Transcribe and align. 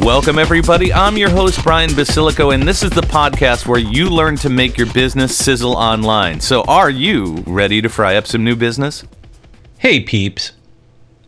Welcome, 0.00 0.38
everybody. 0.38 0.92
I'm 0.92 1.16
your 1.16 1.30
host, 1.30 1.64
Brian 1.64 1.90
Basilico, 1.90 2.54
and 2.54 2.62
this 2.62 2.82
is 2.82 2.90
the 2.90 3.00
podcast 3.00 3.66
where 3.66 3.80
you 3.80 4.08
learn 4.08 4.36
to 4.36 4.50
make 4.50 4.76
your 4.76 4.92
business 4.92 5.36
sizzle 5.36 5.74
online. 5.74 6.38
So, 6.40 6.62
are 6.64 6.90
you 6.90 7.42
ready 7.46 7.80
to 7.80 7.88
fry 7.88 8.16
up 8.16 8.26
some 8.26 8.44
new 8.44 8.54
business? 8.54 9.04
Hey, 9.78 10.00
peeps. 10.00 10.52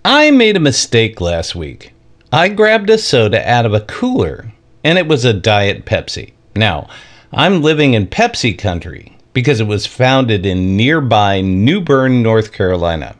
I 0.04 0.30
made 0.30 0.56
a 0.56 0.60
mistake 0.60 1.20
last 1.20 1.56
week. 1.56 1.92
I 2.30 2.48
grabbed 2.48 2.90
a 2.90 2.98
soda 2.98 3.48
out 3.50 3.66
of 3.66 3.74
a 3.74 3.80
cooler, 3.80 4.52
and 4.84 4.98
it 4.98 5.08
was 5.08 5.24
a 5.24 5.32
Diet 5.32 5.84
Pepsi. 5.84 6.32
Now, 6.54 6.88
I'm 7.32 7.62
living 7.62 7.94
in 7.94 8.06
Pepsi 8.06 8.56
country 8.56 9.16
because 9.32 9.60
it 9.60 9.66
was 9.66 9.86
founded 9.86 10.46
in 10.46 10.76
nearby 10.76 11.40
New 11.40 11.80
Bern, 11.80 12.22
North 12.22 12.52
Carolina. 12.52 13.16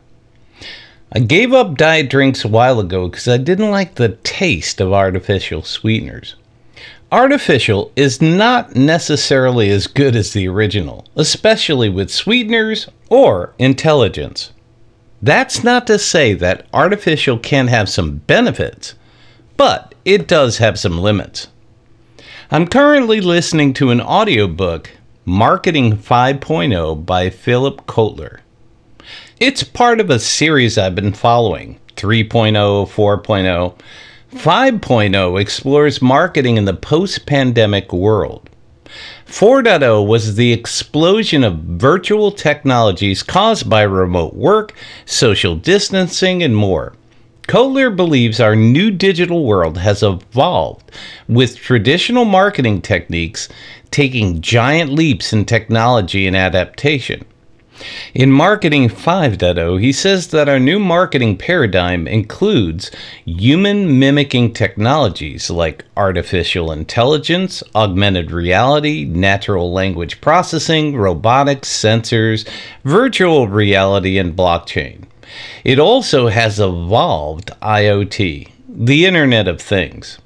I 1.11 1.19
gave 1.19 1.53
up 1.53 1.75
diet 1.75 2.07
drinks 2.07 2.45
a 2.45 2.47
while 2.47 2.79
ago 2.79 3.07
because 3.07 3.27
I 3.27 3.37
didn't 3.37 3.71
like 3.71 3.95
the 3.95 4.09
taste 4.23 4.79
of 4.79 4.93
artificial 4.93 5.63
sweeteners. 5.63 6.35
Artificial 7.11 7.91
is 7.95 8.21
not 8.21 8.75
necessarily 8.75 9.71
as 9.71 9.87
good 9.87 10.15
as 10.15 10.33
the 10.33 10.47
original, 10.47 11.07
especially 11.15 11.89
with 11.89 12.11
sweeteners 12.11 12.87
or 13.09 13.55
intelligence. 13.57 14.51
That's 15.19 15.63
not 15.63 15.87
to 15.87 15.97
say 15.97 16.35
that 16.35 16.67
artificial 16.71 17.39
can't 17.39 17.69
have 17.69 17.89
some 17.89 18.17
benefits, 18.27 18.93
but 19.57 19.95
it 20.05 20.27
does 20.27 20.59
have 20.59 20.77
some 20.77 20.99
limits. 20.99 21.47
I'm 22.51 22.67
currently 22.67 23.19
listening 23.19 23.73
to 23.75 23.89
an 23.89 23.99
audiobook, 23.99 24.91
Marketing 25.25 25.97
5.0 25.97 27.03
by 27.03 27.31
Philip 27.31 27.87
Kotler. 27.87 28.41
It's 29.39 29.63
part 29.63 30.01
of 30.01 30.09
a 30.09 30.19
series 30.19 30.77
I've 30.77 30.95
been 30.95 31.13
following 31.13 31.79
3.0, 31.95 32.51
4.0. 32.89 33.79
5.0 34.33 35.41
explores 35.41 36.01
marketing 36.01 36.57
in 36.57 36.65
the 36.65 36.73
post 36.73 37.25
pandemic 37.25 37.93
world. 37.93 38.49
4.0 39.27 40.05
was 40.05 40.35
the 40.35 40.51
explosion 40.51 41.45
of 41.45 41.59
virtual 41.59 42.33
technologies 42.33 43.23
caused 43.23 43.69
by 43.69 43.83
remote 43.83 44.33
work, 44.33 44.73
social 45.05 45.55
distancing, 45.55 46.43
and 46.43 46.53
more. 46.53 46.91
Kotler 47.43 47.95
believes 47.95 48.41
our 48.41 48.57
new 48.57 48.91
digital 48.91 49.45
world 49.45 49.77
has 49.77 50.03
evolved 50.03 50.91
with 51.29 51.55
traditional 51.55 52.25
marketing 52.25 52.81
techniques 52.81 53.47
taking 53.89 54.41
giant 54.41 54.91
leaps 54.91 55.31
in 55.31 55.45
technology 55.45 56.27
and 56.27 56.35
adaptation. 56.35 57.23
In 58.13 58.31
Marketing 58.31 58.89
5.0, 58.89 59.81
he 59.81 59.91
says 59.91 60.27
that 60.27 60.49
our 60.49 60.59
new 60.59 60.79
marketing 60.79 61.37
paradigm 61.37 62.07
includes 62.07 62.91
human 63.25 63.99
mimicking 63.99 64.53
technologies 64.53 65.49
like 65.49 65.85
artificial 65.95 66.71
intelligence, 66.71 67.63
augmented 67.75 68.31
reality, 68.31 69.05
natural 69.05 69.71
language 69.71 70.19
processing, 70.21 70.95
robotics, 70.95 71.69
sensors, 71.69 72.47
virtual 72.83 73.47
reality, 73.47 74.17
and 74.17 74.35
blockchain. 74.35 75.05
It 75.63 75.79
also 75.79 76.27
has 76.27 76.59
evolved 76.59 77.51
IoT, 77.61 78.49
the 78.67 79.05
Internet 79.05 79.47
of 79.47 79.61
Things. 79.61 80.19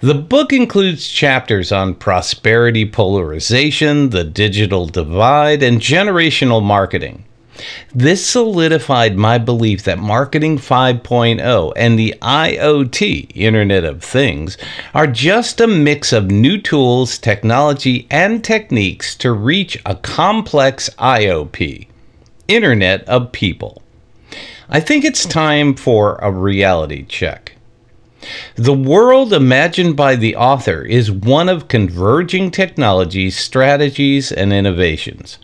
The 0.00 0.14
book 0.14 0.52
includes 0.52 1.08
chapters 1.08 1.72
on 1.72 1.94
prosperity 1.94 2.88
polarization, 2.88 4.10
the 4.10 4.24
digital 4.24 4.86
divide, 4.86 5.62
and 5.62 5.80
generational 5.80 6.62
marketing. 6.62 7.24
This 7.94 8.24
solidified 8.26 9.16
my 9.16 9.38
belief 9.38 9.84
that 9.84 9.98
Marketing 9.98 10.58
5.0 10.58 11.72
and 11.74 11.98
the 11.98 12.14
IoT, 12.20 13.30
Internet 13.34 13.84
of 13.84 14.02
Things, 14.02 14.58
are 14.94 15.06
just 15.06 15.60
a 15.60 15.66
mix 15.66 16.12
of 16.12 16.30
new 16.30 16.60
tools, 16.60 17.18
technology, 17.18 18.06
and 18.10 18.44
techniques 18.44 19.14
to 19.16 19.32
reach 19.32 19.80
a 19.86 19.94
complex 19.94 20.90
IOP, 20.98 21.86
Internet 22.46 23.08
of 23.08 23.32
People. 23.32 23.82
I 24.68 24.80
think 24.80 25.04
it's 25.04 25.24
time 25.24 25.74
for 25.74 26.16
a 26.16 26.30
reality 26.30 27.04
check. 27.06 27.55
The 28.56 28.72
world 28.72 29.32
imagined 29.32 29.96
by 29.96 30.16
the 30.16 30.36
author 30.36 30.82
is 30.82 31.10
one 31.10 31.48
of 31.48 31.68
converging 31.68 32.50
technologies, 32.50 33.36
strategies, 33.36 34.32
and 34.32 34.52
innovations. 34.52 35.38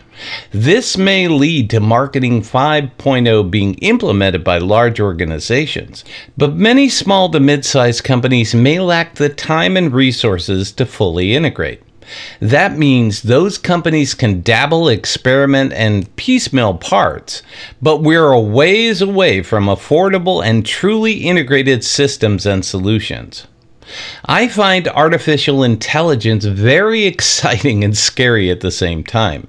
This 0.50 0.96
may 0.96 1.26
lead 1.28 1.70
to 1.70 1.80
Marketing 1.80 2.42
5.0 2.42 3.50
being 3.50 3.74
implemented 3.74 4.44
by 4.44 4.58
large 4.58 5.00
organizations, 5.00 6.04
but 6.36 6.54
many 6.54 6.88
small 6.88 7.30
to 7.30 7.40
mid 7.40 7.64
sized 7.64 8.04
companies 8.04 8.54
may 8.54 8.78
lack 8.78 9.14
the 9.14 9.28
time 9.28 9.76
and 9.76 9.92
resources 9.92 10.72
to 10.72 10.86
fully 10.86 11.34
integrate. 11.34 11.82
That 12.40 12.76
means 12.76 13.22
those 13.22 13.58
companies 13.58 14.14
can 14.14 14.42
dabble, 14.42 14.88
experiment, 14.88 15.72
and 15.72 16.14
piecemeal 16.16 16.74
parts, 16.74 17.42
but 17.80 18.02
we're 18.02 18.32
a 18.32 18.40
ways 18.40 19.00
away 19.00 19.42
from 19.42 19.66
affordable 19.66 20.44
and 20.44 20.64
truly 20.64 21.24
integrated 21.24 21.84
systems 21.84 22.46
and 22.46 22.64
solutions. 22.64 23.46
I 24.24 24.48
find 24.48 24.88
artificial 24.88 25.62
intelligence 25.62 26.44
very 26.44 27.04
exciting 27.12 27.84
and 27.84 27.96
scary 27.96 28.50
at 28.50 28.60
the 28.60 28.70
same 28.70 29.04
time. 29.04 29.48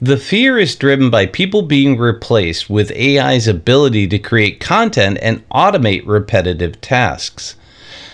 The 0.00 0.16
fear 0.16 0.58
is 0.58 0.74
driven 0.76 1.10
by 1.10 1.26
people 1.26 1.62
being 1.62 1.98
replaced 1.98 2.70
with 2.70 2.90
AI's 2.92 3.46
ability 3.46 4.06
to 4.08 4.18
create 4.18 4.60
content 4.60 5.18
and 5.20 5.46
automate 5.50 6.06
repetitive 6.06 6.80
tasks. 6.80 7.54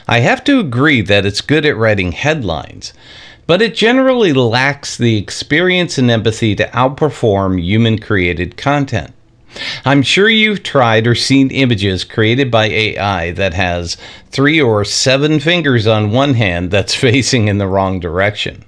I 0.06 0.21
have 0.21 0.44
to 0.44 0.61
agree 0.61 1.00
that 1.03 1.25
it's 1.25 1.41
good 1.41 1.65
at 1.65 1.77
writing 1.77 2.12
headlines, 2.12 2.93
but 3.47 3.62
it 3.62 3.75
generally 3.75 4.32
lacks 4.32 4.97
the 4.97 5.16
experience 5.16 5.99
and 5.99 6.10
empathy 6.10 6.55
to 6.55 6.66
outperform 6.69 7.62
human 7.62 7.99
created 7.99 8.56
content. 8.56 9.12
I'm 9.84 10.03
sure 10.03 10.28
you've 10.28 10.62
tried 10.62 11.06
or 11.06 11.15
seen 11.15 11.50
images 11.50 12.03
created 12.03 12.50
by 12.50 12.66
AI 12.66 13.31
that 13.32 13.55
has 13.55 13.97
three 14.31 14.60
or 14.60 14.84
seven 14.84 15.38
fingers 15.38 15.87
on 15.87 16.10
one 16.10 16.34
hand 16.34 16.71
that's 16.71 16.94
facing 17.06 17.49
in 17.49 17.59
the 17.59 17.69
wrong 17.69 18.00
direction. 18.00 18.65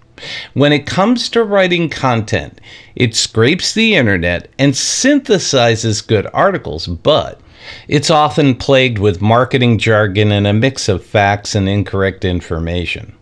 When 0.54 0.72
it 0.72 0.86
comes 0.86 1.28
to 1.30 1.44
writing 1.44 1.90
content, 1.90 2.60
it 2.94 3.14
scrapes 3.14 3.74
the 3.74 3.94
internet 3.96 4.48
and 4.58 4.72
synthesizes 4.72 6.06
good 6.06 6.26
articles, 6.32 6.86
but 6.86 7.40
it's 7.88 8.10
often 8.10 8.54
plagued 8.54 8.98
with 8.98 9.20
marketing 9.20 9.78
jargon 9.78 10.32
and 10.32 10.46
a 10.46 10.52
mix 10.52 10.88
of 10.88 11.04
facts 11.04 11.54
and 11.54 11.68
incorrect 11.68 12.24
information. 12.24 13.15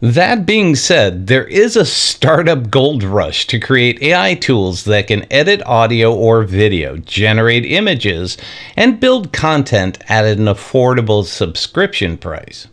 That 0.00 0.46
being 0.46 0.76
said, 0.76 1.26
there 1.26 1.46
is 1.46 1.76
a 1.76 1.84
startup 1.84 2.70
gold 2.70 3.02
rush 3.02 3.46
to 3.48 3.58
create 3.58 4.02
AI 4.02 4.34
tools 4.34 4.84
that 4.84 5.08
can 5.08 5.30
edit 5.32 5.62
audio 5.66 6.14
or 6.14 6.44
video, 6.44 6.96
generate 6.98 7.64
images, 7.64 8.36
and 8.76 9.00
build 9.00 9.32
content 9.32 9.98
at 10.08 10.24
an 10.24 10.44
affordable 10.44 11.24
subscription 11.24 12.16
price. 12.16 12.68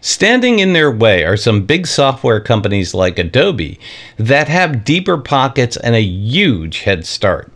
Standing 0.00 0.58
in 0.58 0.72
their 0.72 0.90
way 0.90 1.24
are 1.24 1.36
some 1.36 1.66
big 1.66 1.86
software 1.86 2.40
companies 2.40 2.94
like 2.94 3.18
Adobe 3.18 3.78
that 4.16 4.48
have 4.48 4.84
deeper 4.84 5.16
pockets 5.16 5.76
and 5.76 5.94
a 5.94 6.02
huge 6.02 6.80
head 6.80 7.06
start. 7.06 7.50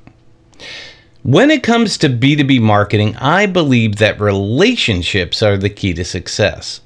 When 1.23 1.51
it 1.51 1.63
comes 1.63 1.99
to 1.99 2.09
B2B 2.09 2.61
marketing, 2.61 3.17
I 3.17 3.47
believe 3.47 3.97
that 3.97 4.21
relationships 4.21 5.43
are 5.43 5.59
the 5.59 5.69
key 5.69 5.93
to 5.95 6.05
success. 6.05 6.81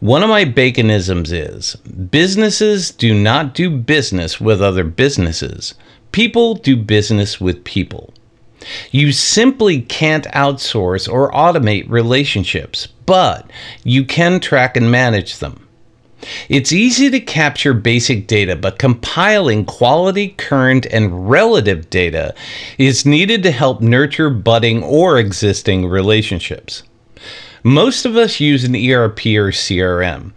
One 0.00 0.22
of 0.22 0.28
my 0.28 0.44
baconisms 0.44 1.32
is 1.32 1.76
businesses 1.76 2.90
do 2.90 3.14
not 3.14 3.54
do 3.54 3.70
business 3.70 4.40
with 4.40 4.60
other 4.60 4.84
businesses. 4.84 5.74
People 6.12 6.54
do 6.54 6.76
business 6.76 7.40
with 7.40 7.62
people. 7.64 8.12
You 8.90 9.12
simply 9.12 9.80
can't 9.80 10.26
outsource 10.26 11.10
or 11.10 11.30
automate 11.32 11.88
relationships, 11.88 12.88
but 13.06 13.50
you 13.84 14.04
can 14.04 14.40
track 14.40 14.76
and 14.76 14.90
manage 14.90 15.38
them. 15.38 15.66
It's 16.50 16.72
easy 16.72 17.08
to 17.10 17.20
capture 17.20 17.72
basic 17.72 18.26
data, 18.26 18.54
but 18.56 18.78
compiling 18.78 19.64
quality, 19.64 20.28
current, 20.28 20.84
and 20.86 21.30
relative 21.30 21.88
data 21.88 22.34
is 22.76 23.06
needed 23.06 23.42
to 23.44 23.50
help 23.50 23.80
nurture 23.80 24.28
budding 24.28 24.82
or 24.82 25.18
existing 25.18 25.86
relationships. 25.86 26.82
Most 27.62 28.06
of 28.06 28.16
us 28.16 28.40
use 28.40 28.64
an 28.64 28.74
ERP 28.74 29.26
or 29.26 29.52
CRM. 29.52 30.32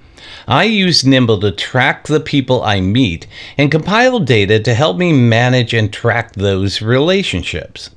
I 0.45 0.65
use 0.65 1.05
Nimble 1.05 1.39
to 1.39 1.51
track 1.51 2.07
the 2.07 2.19
people 2.19 2.61
I 2.63 2.81
meet 2.81 3.27
and 3.57 3.71
compile 3.71 4.19
data 4.19 4.59
to 4.59 4.73
help 4.73 4.97
me 4.97 5.13
manage 5.13 5.73
and 5.73 5.91
track 5.91 6.33
those 6.33 6.81
relationships. 6.81 7.89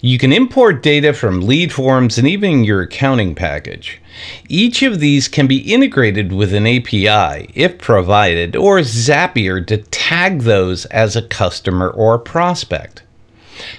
You 0.00 0.18
can 0.18 0.32
import 0.32 0.82
data 0.82 1.12
from 1.12 1.46
lead 1.46 1.72
forms 1.72 2.18
and 2.18 2.26
even 2.26 2.64
your 2.64 2.82
accounting 2.82 3.36
package. 3.36 4.00
Each 4.48 4.82
of 4.82 4.98
these 4.98 5.28
can 5.28 5.46
be 5.46 5.72
integrated 5.72 6.32
with 6.32 6.52
an 6.52 6.66
API, 6.66 7.50
if 7.54 7.78
provided, 7.78 8.56
or 8.56 8.80
Zapier 8.80 9.64
to 9.68 9.76
tag 9.76 10.40
those 10.40 10.84
as 10.86 11.14
a 11.14 11.22
customer 11.22 11.90
or 11.90 12.18
prospect. 12.18 13.02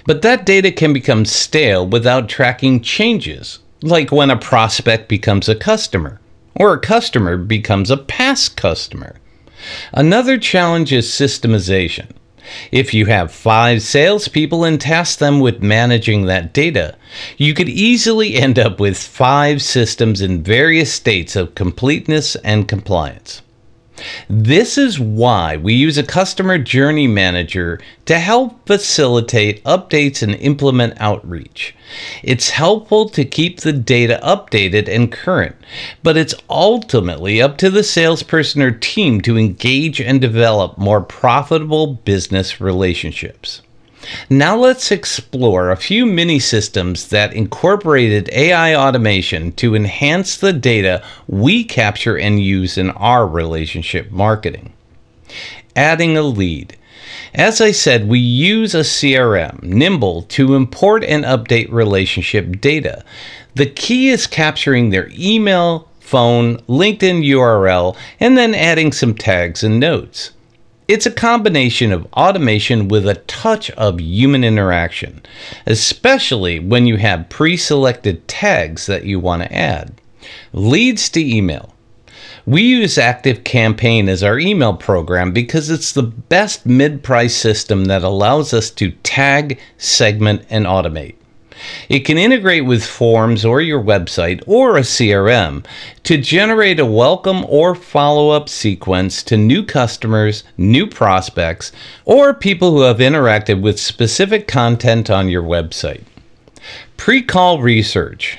But 0.06 0.22
that 0.22 0.46
data 0.46 0.72
can 0.72 0.94
become 0.94 1.26
stale 1.26 1.86
without 1.86 2.30
tracking 2.30 2.80
changes, 2.80 3.58
like 3.82 4.12
when 4.12 4.30
a 4.30 4.36
prospect 4.36 5.08
becomes 5.08 5.48
a 5.48 5.54
customer, 5.54 6.20
or 6.54 6.74
a 6.74 6.80
customer 6.80 7.36
becomes 7.36 7.90
a 7.90 7.96
past 7.96 8.56
customer. 8.56 9.16
Another 9.92 10.38
challenge 10.38 10.92
is 10.92 11.06
systemization. 11.06 12.10
If 12.72 12.92
you 12.92 13.06
have 13.06 13.30
five 13.30 13.82
salespeople 13.82 14.64
and 14.64 14.80
task 14.80 15.18
them 15.18 15.40
with 15.40 15.62
managing 15.62 16.26
that 16.26 16.52
data, 16.52 16.96
you 17.36 17.54
could 17.54 17.68
easily 17.68 18.34
end 18.34 18.58
up 18.58 18.80
with 18.80 18.96
five 18.96 19.62
systems 19.62 20.20
in 20.20 20.42
various 20.42 20.92
states 20.92 21.36
of 21.36 21.54
completeness 21.54 22.36
and 22.36 22.66
compliance. 22.66 23.42
This 24.28 24.78
is 24.78 25.00
why 25.00 25.56
we 25.56 25.74
use 25.74 25.98
a 25.98 26.02
customer 26.02 26.58
journey 26.58 27.06
manager 27.06 27.80
to 28.06 28.18
help 28.18 28.66
facilitate 28.66 29.62
updates 29.64 30.22
and 30.22 30.34
implement 30.36 31.00
outreach. 31.00 31.74
It's 32.22 32.50
helpful 32.50 33.08
to 33.10 33.24
keep 33.24 33.60
the 33.60 33.72
data 33.72 34.20
updated 34.22 34.88
and 34.88 35.10
current, 35.10 35.56
but 36.02 36.16
it's 36.16 36.34
ultimately 36.48 37.42
up 37.42 37.56
to 37.58 37.70
the 37.70 37.82
salesperson 37.82 38.62
or 38.62 38.70
team 38.70 39.20
to 39.22 39.38
engage 39.38 40.00
and 40.00 40.20
develop 40.20 40.78
more 40.78 41.00
profitable 41.00 41.94
business 41.94 42.60
relationships. 42.60 43.62
Now 44.28 44.56
let's 44.56 44.90
explore 44.90 45.70
a 45.70 45.76
few 45.76 46.06
mini 46.06 46.38
systems 46.38 47.08
that 47.08 47.34
incorporated 47.34 48.30
AI 48.32 48.74
automation 48.74 49.52
to 49.52 49.74
enhance 49.74 50.36
the 50.36 50.52
data 50.52 51.02
we 51.26 51.64
capture 51.64 52.18
and 52.18 52.40
use 52.40 52.78
in 52.78 52.90
our 52.90 53.26
relationship 53.26 54.10
marketing. 54.10 54.72
Adding 55.76 56.16
a 56.16 56.22
lead. 56.22 56.76
As 57.34 57.60
I 57.60 57.70
said, 57.70 58.08
we 58.08 58.18
use 58.18 58.74
a 58.74 58.80
CRM, 58.80 59.62
Nimble, 59.62 60.22
to 60.22 60.54
import 60.54 61.04
and 61.04 61.24
update 61.24 61.70
relationship 61.70 62.60
data. 62.60 63.04
The 63.54 63.66
key 63.66 64.08
is 64.08 64.26
capturing 64.26 64.90
their 64.90 65.10
email, 65.12 65.88
phone, 66.00 66.58
LinkedIn 66.62 67.24
URL, 67.24 67.96
and 68.18 68.36
then 68.36 68.54
adding 68.54 68.90
some 68.90 69.14
tags 69.14 69.62
and 69.62 69.78
notes. 69.78 70.32
It's 70.90 71.06
a 71.06 71.12
combination 71.12 71.92
of 71.92 72.12
automation 72.14 72.88
with 72.88 73.06
a 73.06 73.14
touch 73.14 73.70
of 73.70 74.00
human 74.00 74.42
interaction, 74.42 75.22
especially 75.64 76.58
when 76.58 76.84
you 76.84 76.96
have 76.96 77.28
pre 77.28 77.56
selected 77.56 78.26
tags 78.26 78.86
that 78.86 79.04
you 79.04 79.20
want 79.20 79.44
to 79.44 79.54
add. 79.54 79.92
Leads 80.52 81.08
to 81.10 81.24
email. 81.24 81.76
We 82.44 82.62
use 82.62 82.96
ActiveCampaign 82.96 84.08
as 84.08 84.24
our 84.24 84.40
email 84.40 84.74
program 84.74 85.30
because 85.30 85.70
it's 85.70 85.92
the 85.92 86.02
best 86.02 86.66
mid 86.66 87.04
price 87.04 87.36
system 87.36 87.84
that 87.84 88.02
allows 88.02 88.52
us 88.52 88.68
to 88.70 88.90
tag, 89.04 89.60
segment, 89.78 90.44
and 90.50 90.66
automate. 90.66 91.14
It 91.88 92.00
can 92.00 92.18
integrate 92.18 92.64
with 92.64 92.84
forms 92.84 93.44
or 93.44 93.60
your 93.60 93.82
website 93.82 94.42
or 94.46 94.76
a 94.76 94.82
CRM 94.82 95.64
to 96.04 96.18
generate 96.18 96.80
a 96.80 96.86
welcome 96.86 97.44
or 97.48 97.74
follow 97.74 98.30
up 98.30 98.48
sequence 98.48 99.22
to 99.24 99.36
new 99.36 99.64
customers, 99.64 100.44
new 100.56 100.86
prospects, 100.86 101.72
or 102.04 102.34
people 102.34 102.72
who 102.72 102.82
have 102.82 102.98
interacted 102.98 103.60
with 103.60 103.80
specific 103.80 104.46
content 104.48 105.10
on 105.10 105.28
your 105.28 105.42
website. 105.42 106.02
Pre 106.96 107.22
call 107.22 107.60
research. 107.60 108.38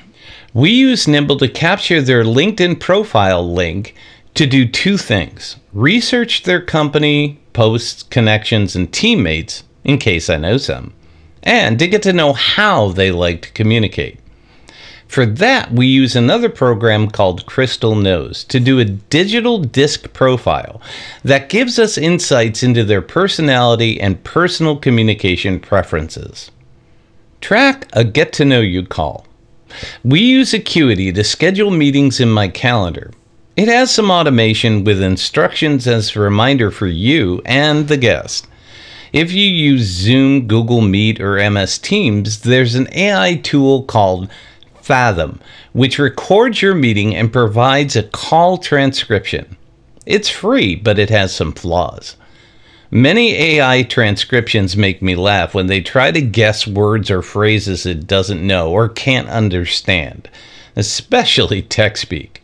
We 0.54 0.72
use 0.72 1.08
Nimble 1.08 1.38
to 1.38 1.48
capture 1.48 2.02
their 2.02 2.24
LinkedIn 2.24 2.80
profile 2.80 3.50
link 3.50 3.96
to 4.34 4.46
do 4.46 4.68
two 4.68 4.98
things 4.98 5.58
research 5.74 6.44
their 6.44 6.62
company, 6.62 7.40
posts, 7.54 8.04
connections, 8.04 8.76
and 8.76 8.92
teammates, 8.92 9.64
in 9.84 9.98
case 9.98 10.30
I 10.30 10.38
know 10.38 10.58
some 10.58 10.94
and 11.44 11.80
to 11.80 11.88
get 11.88 12.04
to 12.04 12.14
know 12.14 12.34
how 12.34 12.90
they 12.90 13.12
like 13.12 13.42
to 13.44 13.52
communicate. 13.52 14.20
For 15.08 15.26
that, 15.26 15.74
we 15.74 15.88
use 15.88 16.16
another 16.16 16.48
program 16.48 17.10
called 17.12 17.46
Crystal 17.46 17.96
Knows 17.96 18.46
to 18.46 18.62
do 18.62 18.80
a 18.80 18.86
digital 18.86 19.60
disc 19.60 20.14
profile 20.14 20.82
that 21.24 21.50
gives 21.50 21.78
us 21.78 21.98
insights 21.98 22.64
into 22.64 22.86
their 22.86 23.02
personality 23.02 24.00
and 24.00 24.24
personal 24.24 24.78
communication 24.78 25.60
preferences. 25.60 26.50
Track 27.42 27.90
a 27.92 28.06
get 28.06 28.32
to 28.34 28.46
know 28.46 28.62
you 28.62 28.86
call. 28.86 29.26
We 30.04 30.22
use 30.22 30.54
Acuity 30.54 31.12
to 31.12 31.24
schedule 31.26 31.72
meetings 31.72 32.22
in 32.22 32.30
my 32.30 32.48
calendar. 32.48 33.12
It 33.58 33.68
has 33.68 33.92
some 33.92 34.10
automation 34.10 34.86
with 34.86 35.02
instructions 35.02 35.88
as 35.88 36.16
a 36.16 36.22
reminder 36.22 36.72
for 36.72 36.88
you 36.88 37.42
and 37.46 37.90
the 37.90 37.98
guest. 37.98 38.48
If 39.14 39.34
you 39.34 39.44
use 39.44 39.82
Zoom, 39.82 40.48
Google 40.48 40.80
Meet, 40.80 41.20
or 41.20 41.50
MS 41.50 41.80
Teams, 41.80 42.40
there's 42.40 42.76
an 42.76 42.88
AI 42.94 43.36
tool 43.44 43.84
called 43.84 44.30
Fathom, 44.82 45.42
which 45.74 46.00
records 46.00 46.62
your 46.62 46.76
meeting 46.76 47.14
and 47.14 47.34
provides 47.34 47.98
a 47.98 48.04
call 48.04 48.58
transcription. 48.58 49.58
It's 50.06 50.30
free, 50.30 50.76
but 50.76 50.98
it 50.98 51.10
has 51.10 51.36
some 51.36 51.52
flaws. 51.52 52.16
Many 52.90 53.34
AI 53.34 53.84
transcriptions 53.84 54.78
make 54.78 55.02
me 55.02 55.16
laugh 55.16 55.54
when 55.54 55.68
they 55.68 55.82
try 55.82 56.12
to 56.12 56.22
guess 56.22 56.66
words 56.66 57.12
or 57.12 57.22
phrases 57.22 57.86
it 57.86 58.08
doesn't 58.08 58.46
know 58.46 58.72
or 58.72 58.88
can't 58.88 59.28
understand, 59.28 60.30
especially 60.78 61.62
tech 61.62 61.98
speak. 61.98 62.41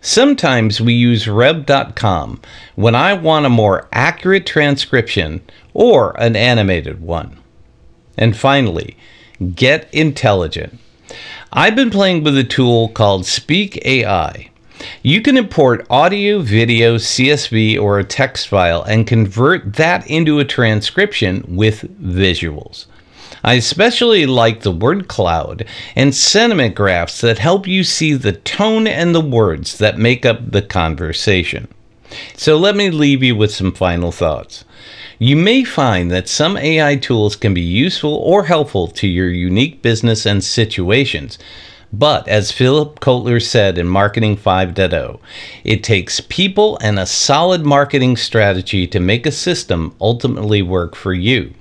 Sometimes 0.00 0.80
we 0.80 0.94
use 0.94 1.28
Rev.com 1.28 2.40
when 2.74 2.94
I 2.94 3.12
want 3.12 3.44
a 3.44 3.50
more 3.50 3.86
accurate 3.92 4.46
transcription 4.46 5.42
or 5.74 6.18
an 6.20 6.36
animated 6.36 7.02
one. 7.02 7.38
And 8.16 8.36
finally, 8.36 8.96
get 9.54 9.92
intelligent. 9.92 10.78
I've 11.52 11.76
been 11.76 11.90
playing 11.90 12.22
with 12.24 12.38
a 12.38 12.44
tool 12.44 12.88
called 12.88 13.26
Speak 13.26 13.84
AI. 13.84 14.50
You 15.02 15.20
can 15.20 15.36
import 15.36 15.86
audio, 15.90 16.38
video, 16.40 16.96
CSV, 16.96 17.78
or 17.78 17.98
a 17.98 18.04
text 18.04 18.48
file 18.48 18.82
and 18.82 19.06
convert 19.06 19.74
that 19.74 20.08
into 20.08 20.38
a 20.38 20.44
transcription 20.44 21.44
with 21.46 21.82
visuals. 22.02 22.86
I 23.42 23.54
especially 23.54 24.26
like 24.26 24.60
the 24.60 24.72
word 24.72 25.08
cloud 25.08 25.64
and 25.96 26.14
sentiment 26.14 26.74
graphs 26.74 27.20
that 27.22 27.38
help 27.38 27.66
you 27.66 27.84
see 27.84 28.12
the 28.12 28.32
tone 28.32 28.86
and 28.86 29.14
the 29.14 29.20
words 29.20 29.78
that 29.78 29.98
make 29.98 30.26
up 30.26 30.50
the 30.50 30.62
conversation. 30.62 31.68
So 32.36 32.56
let 32.56 32.76
me 32.76 32.90
leave 32.90 33.22
you 33.22 33.36
with 33.36 33.54
some 33.54 33.72
final 33.72 34.12
thoughts. 34.12 34.64
You 35.18 35.36
may 35.36 35.64
find 35.64 36.10
that 36.10 36.28
some 36.28 36.56
AI 36.56 36.96
tools 36.96 37.36
can 37.36 37.54
be 37.54 37.60
useful 37.60 38.14
or 38.14 38.44
helpful 38.44 38.88
to 38.88 39.06
your 39.06 39.30
unique 39.30 39.82
business 39.82 40.26
and 40.26 40.42
situations. 40.42 41.38
But 41.92 42.28
as 42.28 42.52
Philip 42.52 43.00
Kotler 43.00 43.42
said 43.42 43.76
in 43.76 43.88
Marketing 43.88 44.36
5.0, 44.36 45.18
it 45.64 45.82
takes 45.82 46.20
people 46.20 46.78
and 46.80 46.98
a 46.98 47.06
solid 47.06 47.66
marketing 47.66 48.16
strategy 48.16 48.86
to 48.86 49.00
make 49.00 49.26
a 49.26 49.32
system 49.32 49.94
ultimately 50.00 50.62
work 50.62 50.94
for 50.94 51.12
you. 51.12 51.52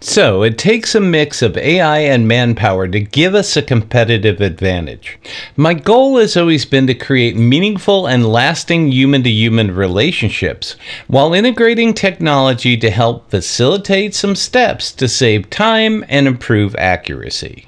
So 0.00 0.42
it 0.42 0.58
takes 0.58 0.94
a 0.94 1.00
mix 1.00 1.42
of 1.42 1.56
AI 1.56 1.98
and 1.98 2.26
manpower 2.26 2.88
to 2.88 3.00
give 3.00 3.34
us 3.34 3.56
a 3.56 3.62
competitive 3.62 4.40
advantage. 4.40 5.18
My 5.56 5.74
goal 5.74 6.18
has 6.18 6.36
always 6.36 6.64
been 6.64 6.86
to 6.86 6.94
create 6.94 7.36
meaningful 7.36 8.06
and 8.06 8.26
lasting 8.26 8.92
human 8.92 9.22
to 9.22 9.30
human 9.30 9.74
relationships 9.74 10.76
while 11.06 11.34
integrating 11.34 11.94
technology 11.94 12.76
to 12.76 12.90
help 12.90 13.30
facilitate 13.30 14.14
some 14.14 14.34
steps 14.34 14.92
to 14.92 15.08
save 15.08 15.50
time 15.50 16.04
and 16.08 16.26
improve 16.26 16.74
accuracy. 16.76 17.66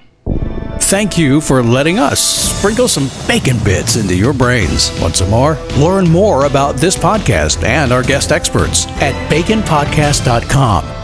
Thank 0.81 1.17
you 1.17 1.41
for 1.41 1.63
letting 1.63 1.99
us 1.99 2.21
sprinkle 2.21 2.89
some 2.89 3.09
bacon 3.27 3.57
bits 3.65 3.97
into 3.97 4.15
your 4.15 4.33
brains. 4.33 4.91
Want 5.01 5.17
some 5.17 5.31
more? 5.31 5.57
Learn 5.79 6.09
more 6.09 6.45
about 6.45 6.77
this 6.77 6.97
podcast 6.97 7.63
and 7.63 7.93
our 7.93 8.03
guest 8.03 8.33
experts 8.33 8.87
at 9.01 9.15
baconpodcast.com. 9.31 11.04